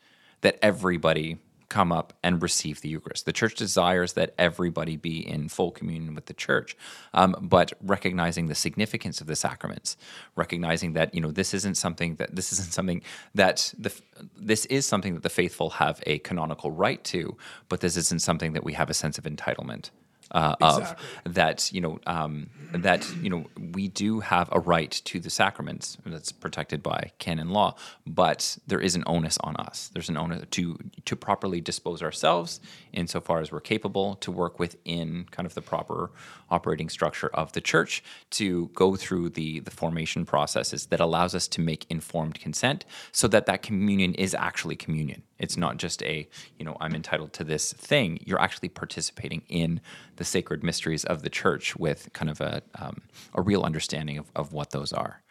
[0.42, 1.38] that everybody
[1.72, 3.24] come up and receive the Eucharist.
[3.24, 6.76] The church desires that everybody be in full communion with the church,
[7.14, 9.96] um, but recognizing the significance of the sacraments,
[10.36, 13.00] recognizing that you know this isn't something that this isn't something
[13.34, 13.90] that the
[14.36, 17.38] this is something that the faithful have a canonical right to,
[17.70, 19.88] but this isn't something that we have a sense of entitlement.
[20.32, 21.06] Uh, Exactly.
[21.26, 25.28] Of that, you know, um, that you know, we do have a right to the
[25.30, 27.74] sacraments that's protected by canon law,
[28.06, 29.90] but there is an onus on us.
[29.92, 32.60] There's an onus to to properly dispose ourselves
[32.92, 36.10] insofar as we're capable to work within kind of the proper
[36.50, 41.48] operating structure of the church to go through the the formation processes that allows us
[41.48, 45.22] to make informed consent, so that that communion is actually communion.
[45.38, 46.28] It's not just a
[46.58, 48.20] you know I'm entitled to this thing.
[48.24, 49.80] You're actually participating in
[50.16, 53.02] the sacred mysteries of the church with kind of a um,
[53.34, 55.22] a real understanding of, of what those are.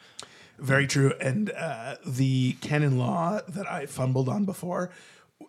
[0.62, 1.14] Very true.
[1.20, 4.92] And uh, the canon law that I fumbled on before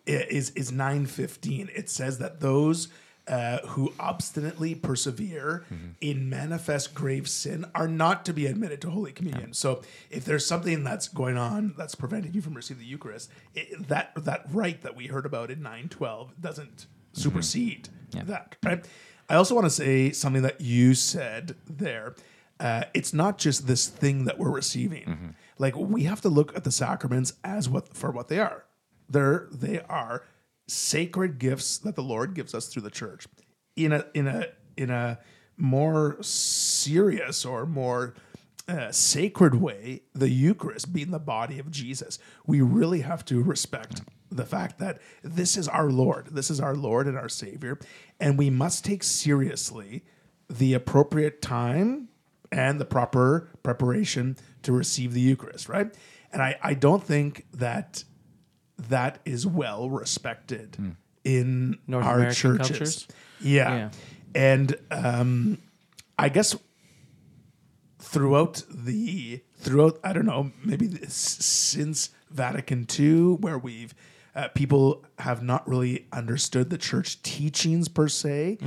[0.05, 1.69] is is nine fifteen.
[1.75, 2.89] It says that those
[3.27, 5.63] uh, who obstinately persevere
[6.01, 9.53] in manifest grave sin are not to be admitted to Holy Communion.
[9.53, 13.87] So if there's something that's going on that's preventing you from receiving the Eucharist, it,
[13.87, 18.57] that that right that we heard about in nine twelve doesn't supersede that.
[18.63, 18.85] Right.
[19.29, 22.15] I also want to say something that you said there
[22.59, 25.35] uh, it's not just this thing that we're receiving.
[25.57, 28.62] Like we have to look at the sacraments as what for what they are.
[29.09, 30.23] They're they are
[30.67, 33.27] sacred gifts that the Lord gives us through the church.
[33.75, 35.19] In a in a in a
[35.57, 38.15] more serious or more
[38.67, 44.01] uh, sacred way, the Eucharist being the body of Jesus, we really have to respect
[44.31, 46.27] the fact that this is our Lord.
[46.31, 47.77] This is our Lord and our Savior.
[48.19, 50.03] And we must take seriously
[50.49, 52.09] the appropriate time
[52.51, 55.93] and the proper preparation to receive the Eucharist, right?
[56.31, 58.03] And I, I don't think that
[58.77, 60.77] that is well respected
[61.23, 62.67] in North our American churches.
[62.67, 63.07] cultures?
[63.41, 63.75] Yeah.
[63.75, 63.89] Yeah.
[64.35, 65.59] And um,
[66.17, 66.55] I guess
[67.99, 73.93] throughout the throughout I don't know maybe this, since Vatican II where we've
[74.35, 78.57] uh, people have not really understood the church teachings per se.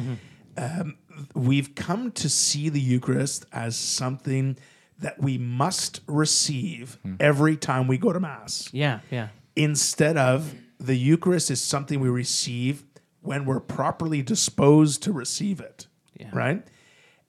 [0.57, 0.97] Um,
[1.35, 4.57] we've come to see the Eucharist as something
[5.01, 10.95] that we must receive every time we go to mass yeah yeah instead of the
[10.95, 12.85] Eucharist is something we receive
[13.23, 15.87] when we're properly disposed to receive it.
[16.19, 16.31] Yeah.
[16.33, 16.67] Right?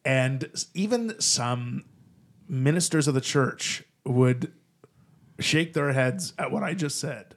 [0.06, 1.86] And even some
[2.48, 4.52] ministers of the church would
[5.40, 7.36] shake their heads at what I just said.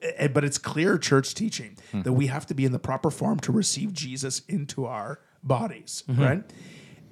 [0.00, 3.40] Eh, But it's clear church teaching that we have to be in the proper form
[3.40, 6.44] to receive Jesus into our bodies, right?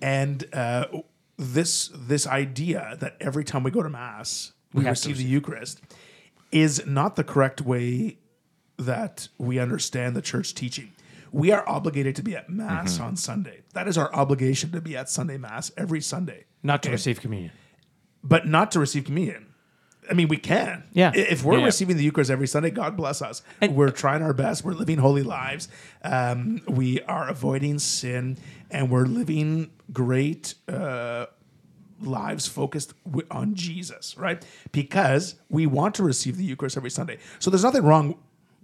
[0.03, 0.87] And uh,
[1.37, 5.25] this this idea that every time we go to mass we, have to receive the
[5.25, 5.81] Eucharist
[6.53, 8.19] is not the correct way
[8.79, 10.93] that we understand the church teaching.
[11.33, 13.05] We are obligated to be at mass Mm-hmm.
[13.05, 13.61] on Sunday.
[13.75, 17.53] That is our obligation to be at Sunday mass every Sunday, not to receive communion
[18.23, 19.47] but not to receive communion.
[20.11, 20.85] I mean, we can.
[20.93, 21.11] Yeah.
[21.15, 21.65] If we're Yeah.
[21.65, 23.43] receiving the Eucharist every Sunday, God bless us.
[23.63, 24.63] And we're trying our best.
[24.63, 25.69] We're living holy lives.
[26.05, 28.37] Um, we are avoiding sin,
[28.71, 31.27] and we're living great uh,
[32.01, 32.95] lives focused
[33.31, 34.45] on Jesus, right?
[34.73, 37.19] Because we want to receive the Eucharist every Sunday.
[37.39, 38.19] So there's nothing wrong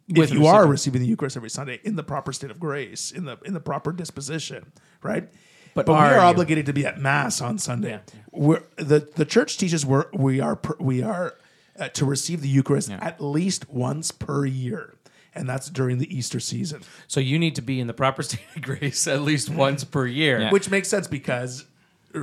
[0.09, 1.01] if With you are receiving.
[1.03, 3.92] the Eucharist every Sunday in the proper state of grace, in the in the proper
[3.92, 4.72] disposition,
[5.03, 5.29] right?
[5.75, 6.20] But but we are are you?
[6.20, 7.90] obligated to be at mass on Sunday.
[7.90, 7.99] Yeah.
[8.31, 11.35] We're, the the church teaches we're, we are we are
[11.79, 14.94] uh, to receive the Eucharist at least once per year,
[15.35, 18.40] and that's during the Easter season, So you need to be in the proper state
[18.55, 20.40] of grace at least once per year.
[20.40, 20.51] Yeah.
[20.53, 21.66] which makes sense because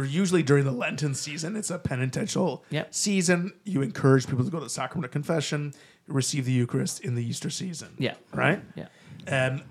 [0.02, 2.94] usually during the Lenten season, it's a penitential Yep.
[2.94, 3.54] season.
[3.64, 5.74] You encourage people to go to the sacrament of confession,
[6.08, 7.90] receive the Eucharist in the Easter season.
[7.98, 8.16] Yeah.
[8.34, 8.62] right.
[8.76, 8.88] Yeah.
[9.28, 9.62] Um,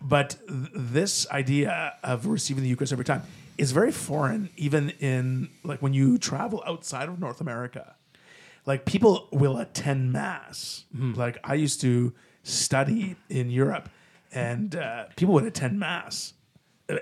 [0.00, 3.22] but th- this idea of receiving the Eucharist every time
[3.58, 7.94] is very foreign, even in like when you travel outside of North America.
[8.64, 10.84] Like people will attend mass.
[10.94, 12.12] Like I used to
[12.44, 13.88] study in Europe,
[14.32, 16.32] and uh, people would attend mass,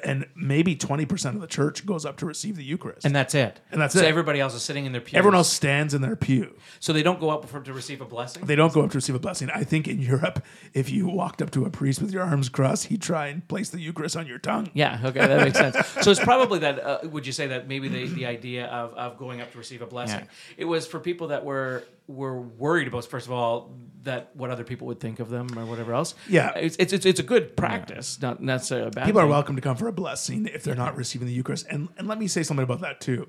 [0.04, 3.34] and maybe twenty percent of the church goes up to receive the Eucharist, And that's
[3.34, 3.60] it.
[3.70, 4.06] And that's so it.
[4.06, 5.18] everybody else is sitting in their pew.
[5.18, 6.54] everyone else stands in their pew.
[6.78, 8.44] So they don't go up for, to receive a blessing.
[8.44, 9.50] They don't go up to receive a blessing.
[9.50, 12.86] I think in Europe, if you walked up to a priest with your arms crossed,
[12.86, 14.70] he'd try and place the Eucharist on your tongue.
[14.74, 15.76] Yeah, okay, that makes sense.
[16.02, 16.78] So it's probably that.
[16.78, 19.82] Uh, would you say that maybe the, the idea of, of going up to receive
[19.82, 20.26] a blessing,
[20.56, 24.64] it was for people that were were worried about first of all that what other
[24.64, 26.14] people would think of them or whatever else.
[26.28, 26.52] Yeah.
[26.56, 29.06] it's it's it's, it's a good practice, not necessarily a bad.
[29.06, 31.66] People are welcome to come for a blessing if they're not receiving the Eucharist.
[31.68, 33.28] And and let me say something about that too,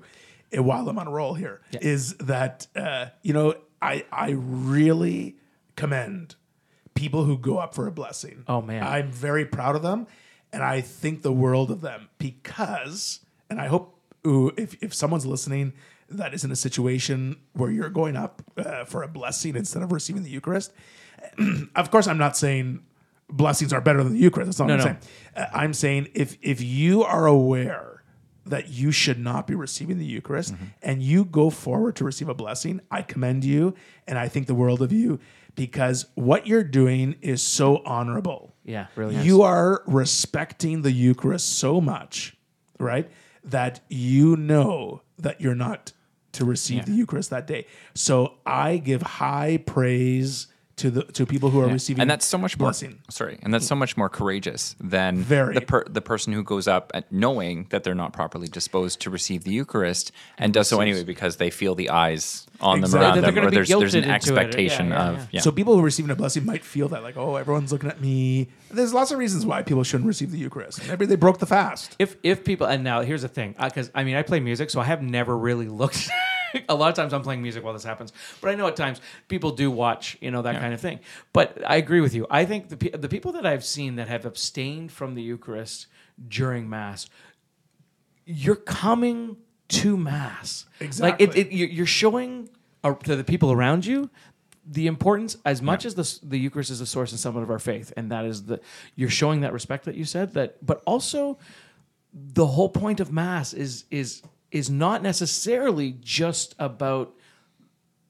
[0.52, 5.36] eh, while I'm on a roll here, is that uh, you know I I really
[5.76, 6.36] commend
[6.94, 8.44] people who go up for a blessing.
[8.46, 8.82] Oh, man.
[8.82, 10.06] I'm very proud of them,
[10.52, 15.26] and I think the world of them because, and I hope ooh, if if someone's
[15.26, 15.72] listening
[16.18, 19.92] that is in a situation where you're going up uh, for a blessing instead of
[19.92, 20.72] receiving the Eucharist.
[21.76, 22.82] of course, I'm not saying
[23.28, 24.46] blessings are better than the Eucharist.
[24.48, 25.00] That's not No, what I'm no.
[25.00, 25.46] saying.
[25.52, 28.02] Uh, I'm saying if if you are aware
[28.44, 30.64] that you should not be receiving the Eucharist Mm-hmm.
[30.82, 33.74] and you go forward to receive a blessing, I commend you
[34.08, 35.20] and I think the world of you
[35.54, 38.54] because what you're doing is so honorable.
[38.64, 39.16] Yeah, really.
[39.18, 42.36] You are respecting the Eucharist so much,
[42.80, 43.08] right?
[43.44, 45.92] That you know that you're not
[46.32, 46.84] to receive Yeah.
[46.84, 47.66] the Eucharist that day.
[47.94, 50.46] So I give high praise
[50.82, 52.98] to the to people who are receiving and that's so much more blessing.
[53.08, 55.54] sorry and that's so much more courageous than Very.
[55.54, 59.10] the per, the person who goes up and knowing that they're not properly disposed to
[59.10, 62.90] receive the eucharist and does so anyway because they feel the eyes on Exactly.
[62.92, 64.10] them around they're them gonna or be there's there's an guilted into it.
[64.10, 65.26] Yeah, expectation yeah, of yeah.
[65.32, 65.40] yeah.
[65.40, 68.00] So people who are receiving a blessing might feel that like, oh, everyone's looking at
[68.00, 68.48] me.
[68.70, 70.86] There's lots of reasons why people shouldn't receive the Eucharist.
[70.88, 71.96] Maybe they broke the fast.
[71.98, 74.70] if if people and now here's the thing uh, because I mean I play music
[74.70, 76.08] so I have never really looked
[76.68, 79.00] a lot of times I'm playing music while this happens but I know at times
[79.28, 81.00] people do watch you know that kind of thing.
[81.32, 82.26] But I agree with you.
[82.30, 85.86] I think the pe- the people that I've seen that have abstained from the Eucharist
[86.28, 87.08] during mass
[88.24, 89.36] you're coming
[89.68, 90.66] to mass.
[90.80, 90.86] Like
[91.20, 91.26] Exactly.
[91.26, 92.48] it, it you're showing
[92.84, 94.10] uh, to the people around you
[94.64, 97.58] the importance as much as the, the eucharist is the source and summit of our
[97.58, 98.60] faith and that is the
[98.94, 101.36] you're showing that respect that you said that but also
[102.14, 107.12] the whole point of mass is is is not necessarily just about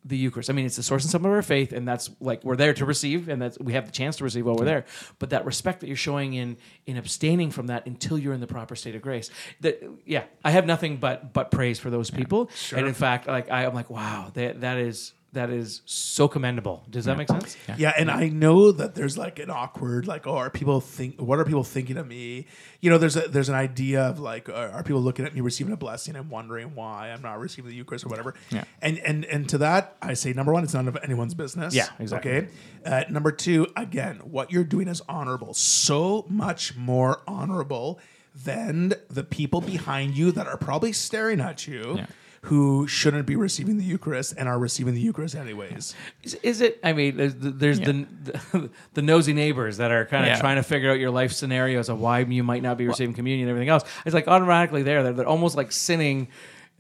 [0.05, 0.51] the Eucharist.
[0.51, 2.75] I mean, it's the source and summit of our faith, and that's like we're there
[2.75, 4.85] to receive, and that's we have the chance to receive while we're there.
[5.21, 8.49] But that respect that you're showing in in abstaining from that until you're in the
[8.49, 9.31] proper state of grace.
[9.61, 12.51] That yeah, I have nothing but but praise for those people.
[12.75, 16.85] And in fact, like I, I'm like, wow, that that is that is so commendable.
[16.91, 17.57] Does that make sense?
[17.79, 21.21] Yeah, and I know that there's like an awkward, like, oh, are people think?
[21.21, 22.47] What are people thinking of me?
[22.81, 25.41] You know, there's a there's an idea of like, uh, are people looking at me
[25.41, 28.35] receiving a blessing and wondering why I'm not receiving the Eucharist or whatever?
[28.51, 28.65] Yeah.
[28.83, 31.75] And and and to that, I say number one, it's none of anyone's business.
[31.75, 32.31] Yeah, exactly.
[32.31, 32.49] Okay.
[32.85, 37.99] Uh, number two, again, what you're doing is honorable, so much more honorable
[38.35, 41.95] than the people behind you that are probably staring at you.
[41.97, 42.07] Yeah.
[42.47, 45.95] Who shouldn't be receiving the Eucharist and are receiving the Eucharist anyways?
[46.25, 46.81] Is, is it?
[46.83, 50.41] I mean, there's, there's the, the the nosy neighbors that are kind of Yeah.
[50.41, 53.49] trying to figure out your life scenarios of why you might not be receiving communion
[53.49, 53.85] and everything else.
[54.05, 55.05] It's like automatically there.
[55.05, 56.29] They're, they're almost like sinning.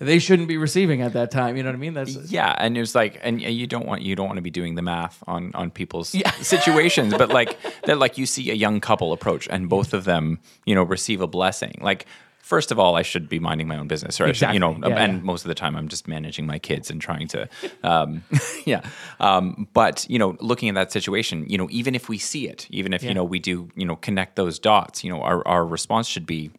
[0.01, 1.57] They shouldn't be receiving at that time.
[1.57, 1.95] You know what I mean?
[1.95, 4.51] That's yeah and it was like and you don't want you don't want to be
[4.51, 6.09] doing the math on on people's
[6.41, 10.41] situations but like that like you see a young couple approach and both of them
[10.67, 12.07] you know receive a blessing like
[12.43, 14.73] first of all i should be minding my own business or I should, you know
[14.81, 15.21] Yeah, and yeah.
[15.23, 17.49] most of the time i'm just managing my kids and trying to
[17.83, 18.23] um
[18.67, 18.83] yeah
[19.21, 22.67] um but you know looking at that situation you know even if we see it
[22.71, 23.09] even if Yeah.
[23.11, 26.27] you know we do you know connect those dots you know our, our response should
[26.27, 26.51] be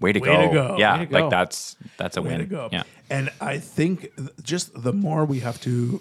[0.00, 0.76] way to Way go to go.
[0.78, 1.18] yeah to go.
[1.20, 2.68] like that's that's a way win to go.
[2.72, 4.10] yeah And I think
[4.42, 6.00] just the more we have to,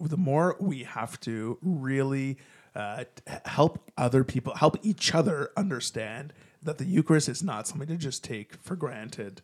[0.00, 2.38] the more we have to really
[2.74, 3.04] uh,
[3.44, 6.32] help other people, help each other understand
[6.62, 9.42] that the Eucharist is not something to just take for granted.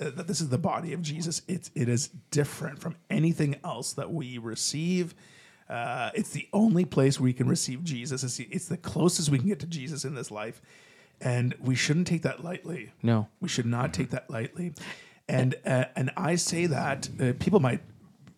[0.00, 1.42] Uh, that this is the body of Jesus.
[1.48, 5.14] It's it is different from anything else that we receive.
[5.68, 8.22] Uh, it's the only place where we can receive Jesus.
[8.24, 10.60] It's the, it's the closest we can get to Jesus in this life.
[11.20, 12.92] and we shouldn't take that lightly.
[13.02, 13.28] No.
[13.40, 14.74] we should not take that lightly.
[15.28, 17.80] And uh, and I say that uh, people might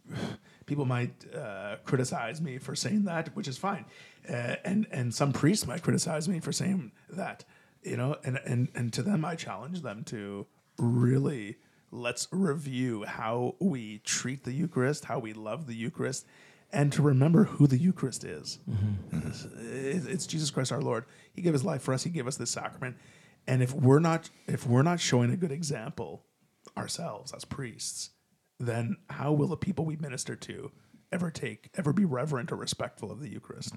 [0.66, 3.84] people might uh, criticize me for saying that, which is fine,
[4.28, 7.44] uh, and and some priests might criticize me for saying that,
[7.84, 10.46] you know, and and and to them I challenge them to
[10.78, 11.56] really
[11.90, 16.26] let's review how we treat the Eucharist, how we love the Eucharist,
[16.72, 18.58] and to remember who the Eucharist is.
[18.68, 19.28] Mm-hmm.
[19.72, 21.04] It's, it's Jesus Christ our Lord.
[21.32, 22.02] He gave His life for us.
[22.02, 22.96] He gave us this sacrament,
[23.46, 26.24] and if we're not if we're not showing a good example
[26.76, 28.10] ourselves as priests,
[28.58, 30.72] then how will the people we minister to
[31.12, 33.74] ever take, ever be reverent or respectful of the Eucharist?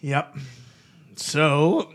[0.00, 0.36] Yep.
[1.16, 1.92] So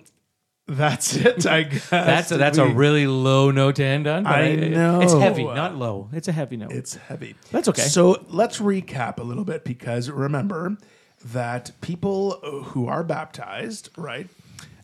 [0.67, 1.89] that's it, I guess.
[1.89, 4.23] That's a, that's a really low note to end on.
[4.23, 6.09] but I It's heavy, not low.
[6.11, 6.71] It's a heavy note.
[6.71, 7.35] It's heavy.
[7.51, 7.83] That's okay.
[7.83, 10.77] So let's recap a little bit because remember
[11.25, 12.31] that people
[12.65, 14.27] who are baptized, right,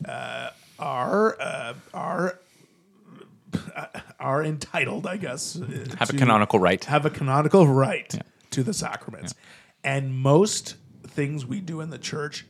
[0.06, 2.40] uh, are uh, are
[4.18, 6.82] are entitled, I guess, uh, Have a canonical right.
[6.84, 8.14] have a canonical right
[8.50, 9.34] to the sacraments,
[9.82, 10.76] and most
[11.06, 12.46] things we do in the church.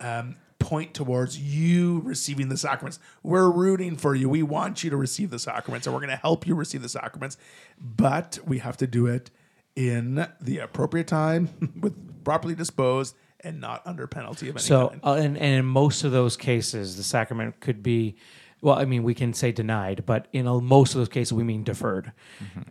[0.00, 2.98] Um, point towards you receiving the sacraments.
[3.22, 4.28] We're rooting for you.
[4.28, 6.88] We want you to receive the sacraments and we're going to help you receive the
[6.88, 7.36] sacraments,
[7.80, 9.30] but we have to do it
[9.74, 11.50] in the appropriate time
[11.80, 15.00] with properly disposed and not under penalty of any So, kind.
[15.04, 18.16] uh, and, and in most of those cases, the sacrament could be,
[18.62, 21.44] well, I mean, we can say denied, but in a, most of those cases, we
[21.44, 22.12] mean deferred.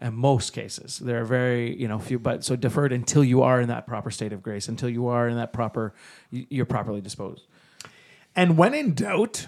[0.02, 3.62] In most cases, there are very, you know, few, but so deferred until you are
[3.62, 5.94] in that proper state of grace, until you are in that proper,
[6.32, 7.46] you're properly disposed.
[8.36, 9.48] And when in doubt,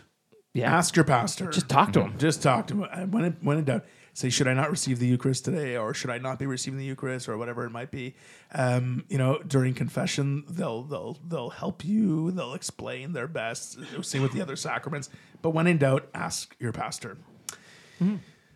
[0.54, 0.76] Yeah.
[0.76, 1.50] ask your pastor.
[1.52, 2.18] Just talk to him.
[2.18, 2.90] Just talk to him.
[2.92, 5.94] And When in, when in doubt, say, should I not receive the Eucharist today, or
[5.94, 8.16] should I not be receiving the Eucharist, or whatever it might be.
[8.56, 12.32] Um, you know, during confession, they'll they'll they'll help you.
[12.32, 13.78] They'll explain their best.
[14.04, 15.10] Same with the other sacraments.
[15.44, 17.18] But when in doubt, ask your pastor.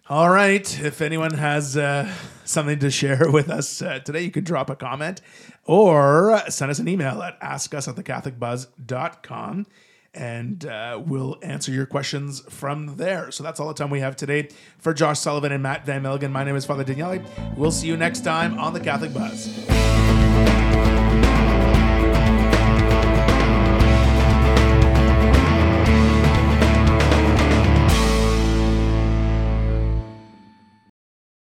[0.10, 0.80] All right.
[0.84, 2.12] If anyone has uh,
[2.44, 5.22] something to share with us uh, today, you can drop a comment
[5.66, 9.68] or send us an email at askus at thecatholicbuzz.com
[10.14, 13.32] and uh, we'll answer your questions from there.
[13.32, 14.50] So that's all the time we have today.
[14.78, 17.24] For Josh Sullivan and Mat Van Milligan, my name is Father Daniele.
[17.56, 19.66] We'll see you next time on The Catholic Buzz.